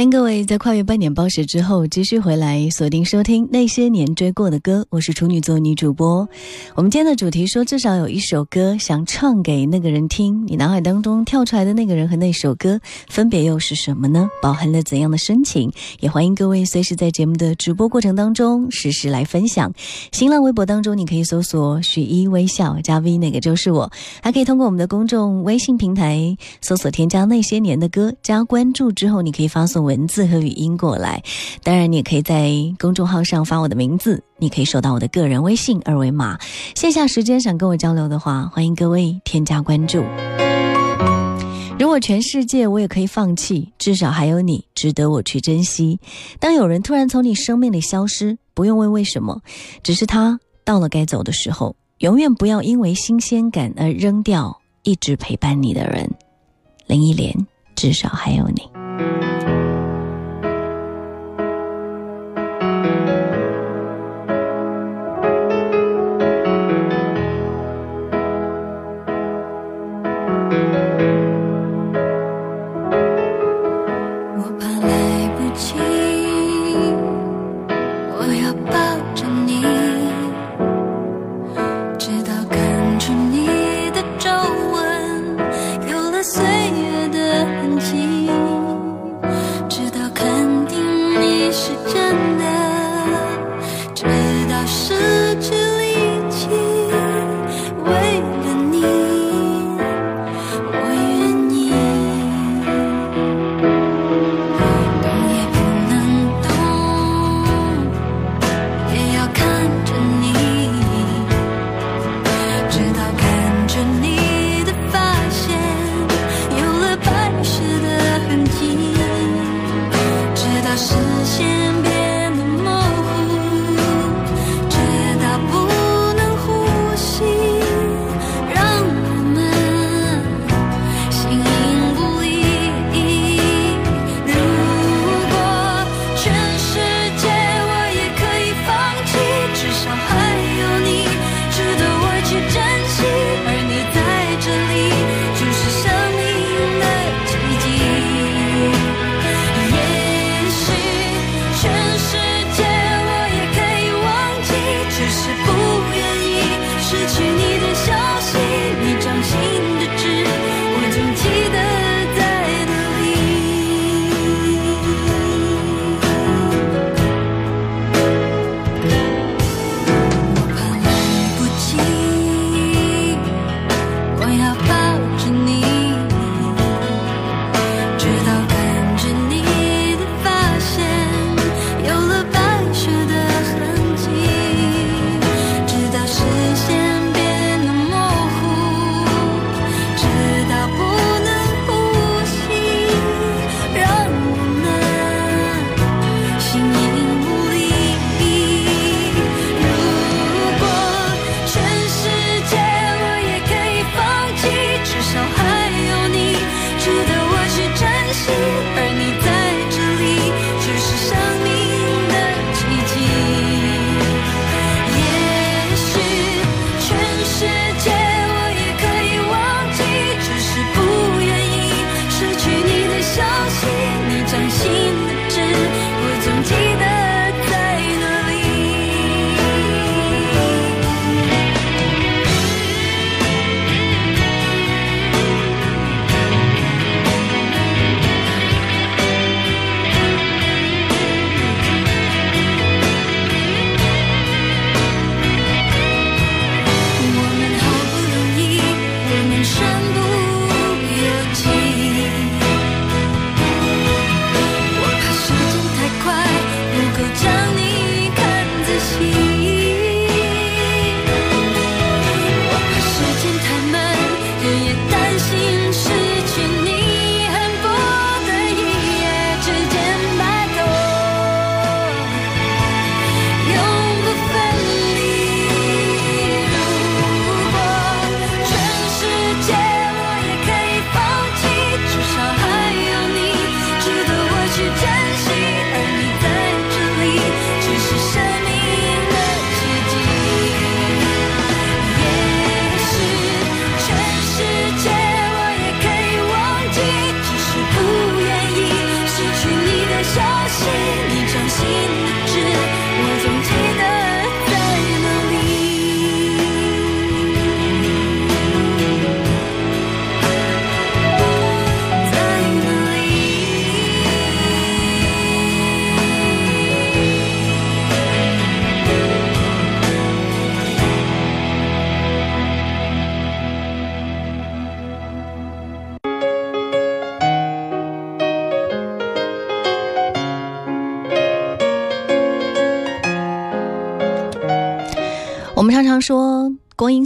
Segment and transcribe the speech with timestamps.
[0.00, 6.26] 欢迎各位在跨越半点报时之后继续回来锁定收听那些年追过的歌，我是处女座女主播。
[6.74, 10.46] 我们今天的主题说，至少有一首歌想唱给那个人听。
[10.46, 14.30] 你脑海当中跳出来的那个人和那首歌分别又是什么呢？
[14.40, 15.70] 饱含了怎样的深情？
[16.00, 19.70] 也欢迎各位随时在节目的直播过程当中实时来分享。
[20.12, 23.92] 新浪微博当中你可以搜索“许一微笑”加 V，那个就是我。
[24.22, 29.89] 还可以通过我们的公众微信平台搜索添加那些年的歌，加关注之后，你可以发送。
[29.90, 31.20] 文字和语音过来，
[31.64, 36.38] 当然你也可以在公众号上发我的名字，你可以收到我的个人微信二维码。
[36.76, 40.04] 线下时间想跟我交流的话，欢迎各位添加关注。
[41.76, 45.98] 如果全世界我也可以放弃，至少还有你值得我去珍惜。
[46.38, 49.40] 当有人突然从你生命里消失，不用问为什么，
[49.82, 56.08] 只是他到了该走的时候，永远不要因为新鲜感而扔掉一直陪伴你的人。
[56.86, 57.34] 林忆莲，
[57.74, 58.79] 至少还有你。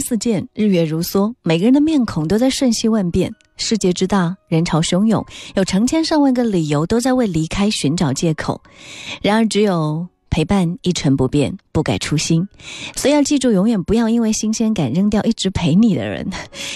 [0.05, 3.33] 似箭，日月如梭，每个人的面孔都在瞬息万变。
[3.57, 5.25] 世界之大，人潮汹涌，
[5.55, 8.61] 有成千上万个理由都在为离开寻找借口。
[9.21, 10.07] 然而，只有。
[10.27, 12.45] 陪伴一成不变，不改初心，
[12.93, 16.29] 所以要记住，永远不要因为新鲜感扔掉一直陪你的人。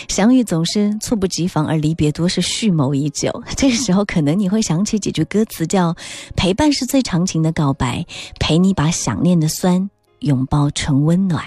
[0.07, 3.29] 相遇总是猝不及防，而离别多是蓄谋已久。
[3.57, 5.93] 这个时候，可能你会想起几句歌词，叫
[6.37, 8.05] “陪伴是最长情的告白，
[8.39, 9.89] 陪你把想念的酸
[10.19, 11.43] 拥抱成温暖”。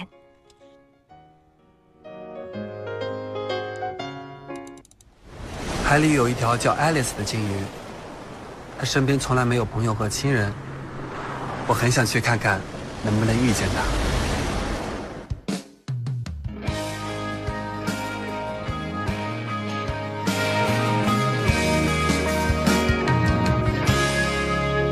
[5.84, 7.56] 海里有一条叫爱丽丝的鲸鱼，
[8.78, 10.50] 她身边从来没有朋友和亲人。
[11.66, 12.60] 我很想去看看，
[13.04, 13.82] 能不能遇见它。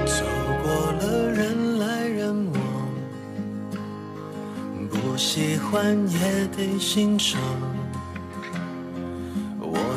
[0.04, 0.24] 走
[0.62, 2.60] 过了人来人往，
[4.90, 7.40] 不喜欢也得欣赏。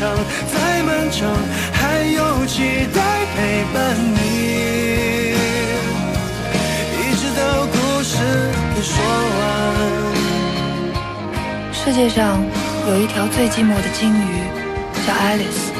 [0.00, 0.16] 漫长，
[0.50, 1.28] 再漫长，
[1.74, 3.00] 还有期待。
[3.36, 4.18] 陪伴你，
[6.96, 8.16] 一直到故事
[8.74, 8.92] 给说
[9.38, 9.38] 完。
[11.72, 12.42] 世界上
[12.88, 14.42] 有一条最寂寞的鲸鱼，
[15.06, 15.70] 叫爱丽丝。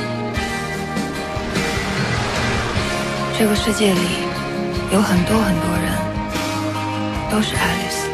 [3.39, 4.01] 这个世界里
[4.93, 5.93] 有很多很多人，
[7.31, 8.07] 都是爱丽丝。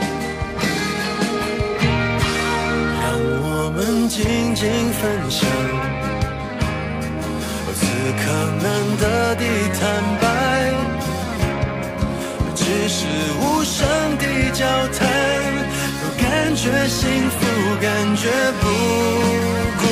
[3.03, 5.47] 让我们静静分享。
[8.47, 9.83] 可能的地坦
[10.21, 10.25] 白，
[12.55, 13.05] 只是
[13.41, 13.85] 无声
[14.19, 14.65] 的交
[14.97, 15.09] 谈，
[15.99, 17.37] 都感觉幸福，
[17.83, 18.65] 感觉不
[19.81, 19.83] 孤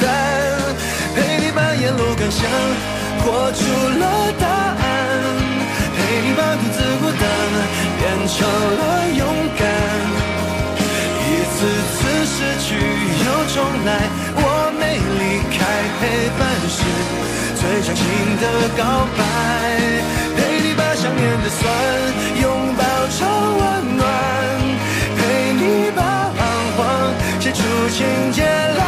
[0.00, 0.08] 单。
[1.14, 2.40] 陪你把沿路感想
[3.20, 3.60] 活出
[4.00, 4.82] 了答案，
[5.94, 7.22] 陪你把独自孤单
[7.98, 8.82] 变成了
[9.18, 9.20] 勇
[9.58, 9.62] 敢。
[11.20, 11.56] 一次
[11.92, 12.68] 次失去
[13.26, 13.88] 又重来，
[14.34, 15.22] 我没离
[15.52, 15.60] 开，
[16.00, 16.02] 陪
[16.38, 16.80] 伴是。
[17.74, 18.04] 最长情
[18.40, 18.44] 的
[18.78, 18.84] 告
[19.18, 19.20] 白，
[20.36, 21.60] 陪你把想念的酸
[22.40, 23.26] 拥抱成
[23.58, 24.06] 温暖，
[25.16, 25.18] 陪
[25.54, 26.38] 你把彷
[26.76, 26.78] 徨
[27.40, 27.58] 写出
[27.90, 28.80] 情节来。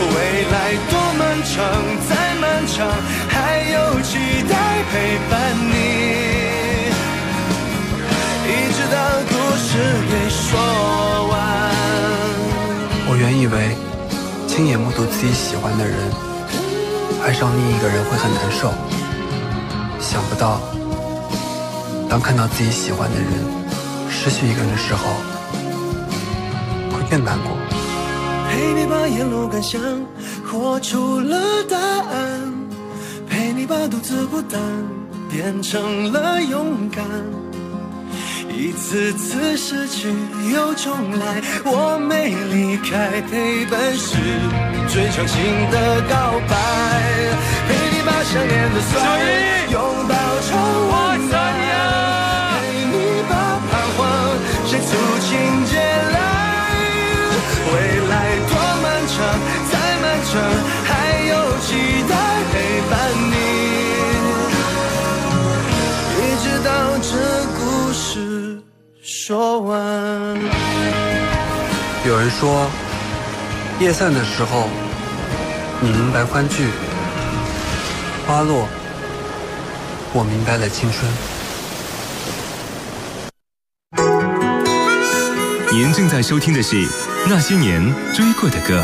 [0.00, 0.14] 未
[0.50, 1.54] 来多漫长，
[2.08, 2.90] 再漫长，
[3.28, 4.18] 还有期
[4.50, 5.72] 待陪伴你，
[8.50, 8.98] 一直到
[9.28, 9.70] 故事
[10.10, 10.50] 给说
[11.30, 11.34] 完。
[13.08, 13.76] 我原以为
[14.48, 16.35] 亲眼目睹自己喜欢的人。
[17.26, 18.72] 爱上另一个人会很难受，
[19.98, 20.60] 想不到，
[22.08, 23.26] 当看到自己喜欢的人
[24.08, 25.08] 失去一个人的时候，
[26.92, 27.50] 会更难过。
[28.48, 29.80] 陪你把沿路感想
[30.48, 32.54] 活出了答案，
[33.28, 34.60] 陪你把独自孤单
[35.28, 37.04] 变成了勇敢。
[38.56, 40.08] 一次次失去
[40.50, 44.16] 又重来，我没离开，陪伴是
[44.88, 45.36] 最长情
[45.70, 46.56] 的告白。
[47.68, 48.94] 陪你把想念的酸
[49.68, 49.76] 拥
[50.08, 50.48] 抱成
[50.88, 51.36] 温暖，
[52.56, 54.00] 陪你把彷徨
[54.64, 54.88] 写出
[55.20, 55.28] 情
[55.68, 56.16] 节来。
[57.68, 57.76] 未
[58.08, 59.14] 来多漫长，
[59.68, 60.32] 再漫长，
[60.88, 60.88] 还
[61.28, 61.68] 有期
[62.08, 62.16] 待
[62.52, 62.54] 陪
[62.88, 62.96] 伴
[69.26, 69.76] 说完。
[72.06, 72.70] 有人说，
[73.80, 74.68] 夜散的时候，
[75.80, 76.66] 你明白欢聚；
[78.24, 78.68] 花落，
[80.12, 81.12] 我明白了青春。
[85.72, 86.76] 您正在收听的是
[87.28, 87.82] 《那些年
[88.14, 88.80] 追过的歌》。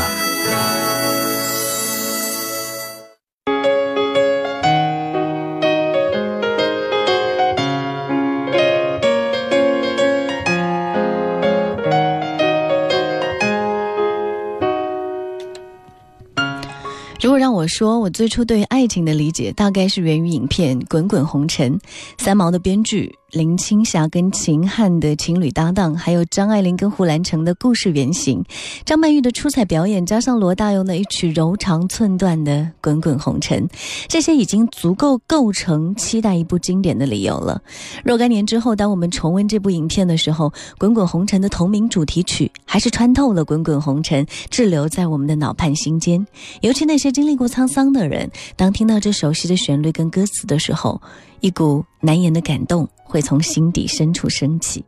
[17.73, 21.75] 说，我最初对爱情的理解大概是源于影片《滚滚红尘》，
[22.19, 23.11] 三毛的编剧。
[23.33, 28.43] 林青霞跟秦汉的情侣搭档，还有张爱玲跟胡兰成的故事原型，
[28.85, 33.67] 张曼玉的出彩表演，加上罗大佑那一曲柔肠寸断的《滚滚红尘》，
[34.07, 37.59] 这些已经足够构成期待一部经典的理由了。
[38.05, 46.23] 若干年之后，当我们重温这部影片的时候，《滚滚红尘》的同名主题曲还是穿透了《滚滚红尘》，滞留在我们的脑畔心间。
[46.61, 51.01] 尤其那些经历过沧桑的人，当听到这熟悉的旋律跟歌词的时候，
[51.39, 52.87] 一股难言的感动。
[53.13, 54.83] 会从心底深处升起，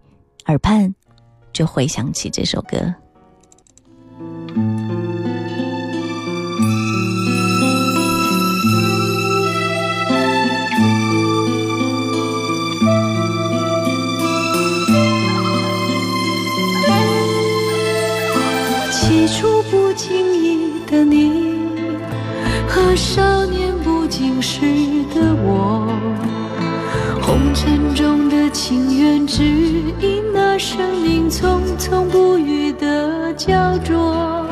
[0.47, 0.91] 耳畔
[1.53, 2.91] 就回想起这首歌。
[30.75, 34.45] 生命匆匆不语的焦灼。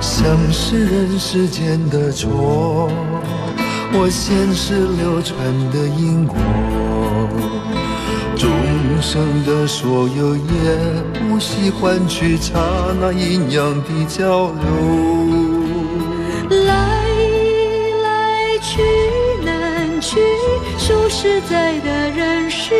[0.00, 2.90] 像是人世间的错，
[3.92, 5.38] 或现实流传
[5.70, 6.36] 的因果。
[8.36, 8.50] 众
[9.00, 10.42] 生的所有，也
[11.30, 12.58] 无需换取刹
[13.00, 14.58] 那阴阳的交流。
[16.66, 16.74] 来
[18.02, 18.82] 来去
[19.44, 20.18] 难去，
[20.76, 22.74] 数十载的人是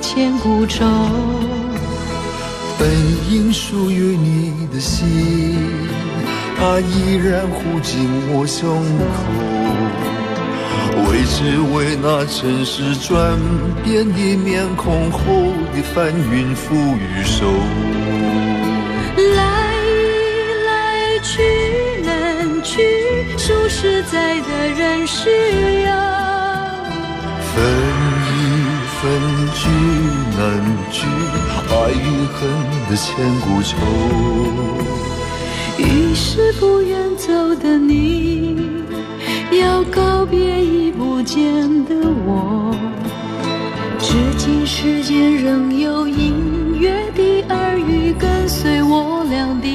[0.00, 0.84] 千古愁。
[2.78, 2.88] 本
[3.30, 5.56] 应属于你的心，
[6.56, 9.14] 它依然护紧我胸口。
[11.10, 13.38] 为只为那尘世转
[13.82, 15.18] 变的面孔后
[15.72, 17.46] 的翻云覆雨手。
[19.16, 19.42] 来
[20.66, 21.42] 来去
[22.04, 22.82] 难去，
[23.36, 25.30] 数十载的人世
[25.82, 25.88] 游
[29.08, 29.20] 一分，
[29.54, 29.68] 聚
[30.36, 30.40] 难
[30.90, 31.06] 聚，
[31.70, 32.38] 爱与恨
[32.90, 33.06] 的千
[33.40, 33.72] 古愁。
[35.78, 38.58] 于是不愿走的你，
[39.50, 41.42] 要告别已不见
[41.86, 41.94] 的
[42.26, 42.76] 我。
[43.98, 49.67] 至今世间仍有隐约的耳语，跟随我俩的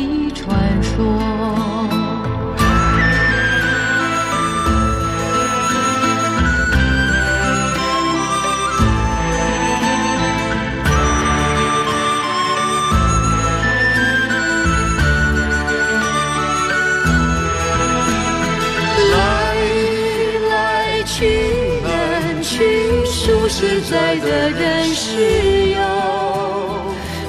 [23.94, 25.80] 在的人是要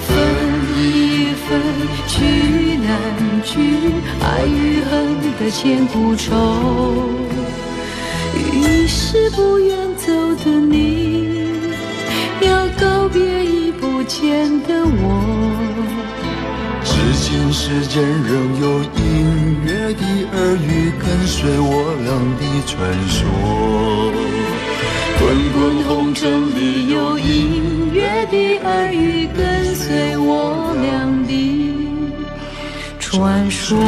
[0.01, 0.17] 分
[0.79, 1.61] 一分，
[2.09, 2.17] 聚
[2.79, 2.89] 难
[3.43, 3.53] 聚，
[4.23, 6.33] 爱与恨的千古愁。
[8.55, 11.29] 于是不愿走的你，
[12.41, 15.05] 要告别已不见的我。
[16.83, 20.03] 至今世间仍有隐约的
[20.33, 22.73] 耳语，跟随我俩的传
[23.07, 23.21] 说。
[25.19, 31.33] 滚滚红尘里有隐约的耳语，跟随我俩的
[32.99, 33.79] 传说。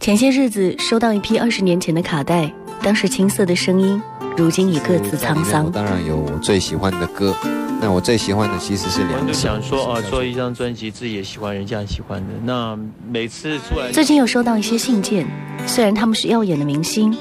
[0.00, 4.02] 前些日子收到一批二十年前的卡带，当时青涩的声音，
[4.36, 5.70] 如今已各自沧桑。
[5.70, 7.34] 当然有我最喜欢的歌。
[7.80, 9.32] 那我最喜欢的其实是两首。
[9.32, 12.28] 想说啊，做一张专辑，自己也喜欢，人家喜欢的。
[12.44, 12.78] 那
[13.10, 15.26] 每次出来，最近有收到一些信件，
[15.66, 17.12] 虽然他们是耀眼的明星，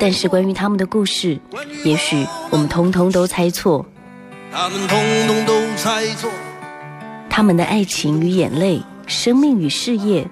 [0.00, 1.38] 但是关于他们的故事，
[1.84, 3.86] 也许我们通通都猜错。
[4.50, 4.98] 他们通
[5.28, 6.28] 通都猜错。
[7.30, 10.28] 他们的爱情与眼泪，生命与事业，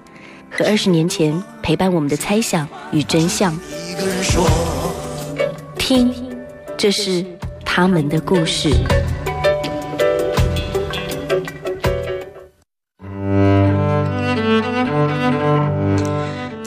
[0.51, 3.57] 和二十年前陪伴我们的猜想与真相。
[5.77, 6.13] 听，
[6.77, 7.25] 这是
[7.65, 8.69] 他们的故事。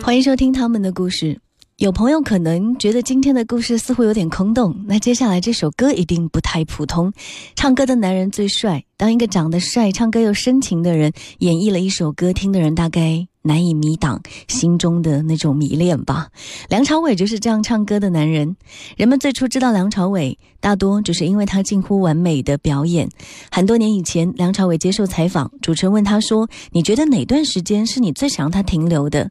[0.02, 1.38] 欢迎收听他们的故事。
[1.76, 7.12] 有朋友可能觉得今天的故事似乎有点空洞，那接下来这首歌一定不太普通。
[7.54, 16.28] 唱歌的男人最帅，当一个长得帅、唱歌又深情的人演绎了一首歌，听的人大概难以迷挡心中的那种迷恋吧。
[16.68, 18.54] 梁朝伟就是这样唱歌的男人。
[18.98, 23.08] 人们最初知道梁朝伟，大多只是因为他近乎完美的表演。
[23.50, 29.30] 很多年以前，梁朝伟接受采访，主持人问他说：“你觉得哪段时间是你最想让他停留的？”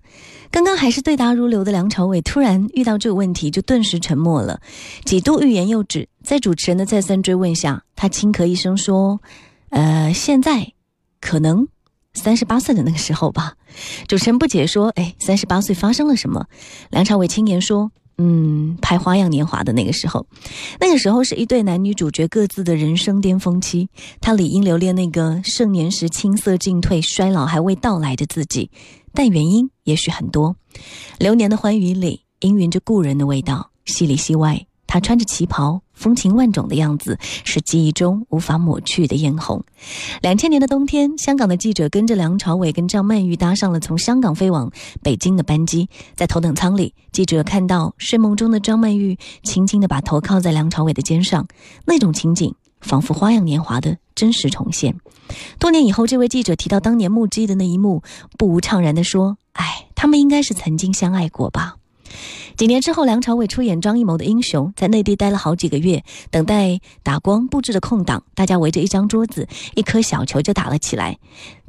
[0.49, 4.59] 刚刚还是对答如流的梁朝伟，突然遇到这个问题，就顿时沉默了，
[5.05, 6.09] 几度欲言又止。
[6.23, 9.21] 在主持人的再三追问下，他轻咳一声说
[9.69, 10.73] ：“呃，现在，
[11.21, 11.67] 可能
[12.13, 13.55] 三十八岁的那个时候吧。”
[14.07, 16.45] 主持人不解说：“哎，三十八岁发生了什么？”
[16.89, 20.25] 梁朝伟轻言说：“嗯，拍《花样年华》的那个时候，
[20.79, 23.89] 那个时候是一对男女主角各自的人生巅峰期，
[24.19, 28.71] 他理应留恋那个盛年时青涩进退、衰老还未到来的自己。”
[29.11, 30.55] 但原因也许很多，
[31.17, 39.61] 流年的欢愉里氤氲着故人的味道，戏里戏外，他穿着旗袍，风情万种的样子是记忆中无法抹去的嫣红。
[40.21, 44.71] 两千年的冬天，香港的记者跟着梁朝伟跟张曼玉搭上了从香港飞往
[45.03, 51.45] 北京的班机，在头等舱里，记者看到睡梦中的张曼玉轻轻地把头靠在梁朝伟的肩上，
[51.85, 52.55] 那种情景。
[52.81, 54.95] 仿佛《花样年华》的真实重现。
[55.59, 58.03] 多年以后，这位记者提到当年目击的那一幕，
[58.37, 61.75] 不无怅然地说：“哎，他们应该是曾经相爱过吧。”
[62.57, 71.17] 几年之后，梁朝伟出演张艺谋的《英雄》，在内地待了好几个月，等待打光布置的空档，大家围着一张桌子，一颗小球就打了起来。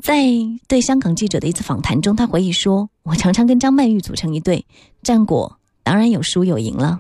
[0.03, 0.25] 在
[0.67, 4.67] 对香港记者的一次访谈中，他回忆说：“我常常跟张曼玉组成一队，
[5.03, 6.99] 战果当然有输有赢了。”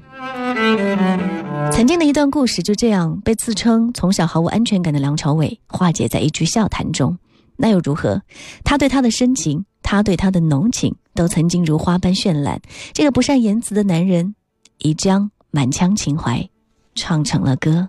[1.72, 7.16] 曾经的一段故事就这样被自称从小毫无安全感的梁朝伟化解在一句笑谈中，
[7.56, 8.22] 那又如何？
[8.64, 12.60] 他对她的深情，他对她的浓情，都曾经如花般绚烂。
[12.92, 14.34] 这个不善言辞的男人，
[14.78, 16.48] 已将满腔情怀
[16.94, 17.88] 唱成了歌。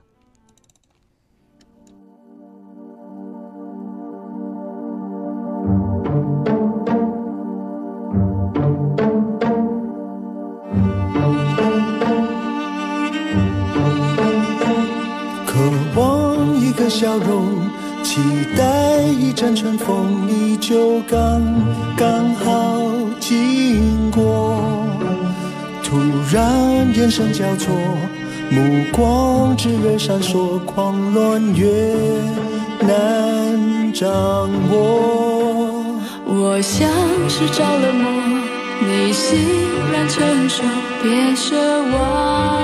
[15.46, 15.60] 渴
[15.96, 17.46] 望一个笑容，
[18.04, 18.20] 期
[18.58, 21.42] 待一阵春风，你就刚
[21.96, 22.80] 刚好
[23.32, 24.58] 经过。
[25.82, 25.98] 突
[26.34, 27.74] 然眼神交错，
[28.50, 31.66] 目光炽热闪烁，狂乱越
[32.82, 34.10] 难掌
[34.70, 35.82] 握。
[36.26, 36.90] 我像
[37.30, 38.12] 是着了魔，
[38.82, 39.40] 你欣
[39.94, 40.64] 然承受，
[41.02, 41.56] 别奢
[41.94, 42.61] 望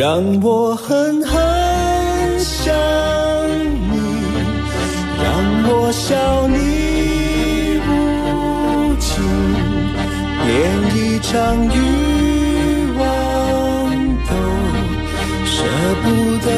[0.00, 1.36] 让我狠狠
[2.38, 2.74] 想
[3.92, 4.00] 你，
[5.22, 5.28] 让
[5.68, 6.56] 我笑你
[7.86, 9.22] 无情，
[10.46, 10.48] 连
[10.96, 11.30] 一场
[11.66, 11.76] 欲
[12.96, 13.04] 望
[14.24, 14.32] 都
[15.44, 15.52] 舍
[16.02, 16.06] 不
[16.46, 16.48] 得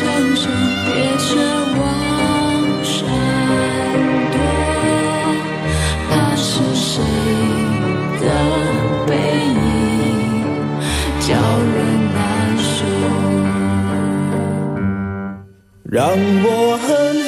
[0.00, 0.48] 强手，
[0.86, 1.28] 别奢
[1.78, 1.80] 望
[2.82, 2.96] 闪
[4.32, 4.34] 躲，
[6.08, 7.02] 怕是谁
[8.20, 8.24] 的
[9.06, 9.10] 背
[9.54, 9.58] 影
[11.20, 11.76] 叫人
[12.14, 12.18] 难
[12.56, 12.68] 受，
[15.84, 16.00] 让
[16.44, 17.19] 我恨。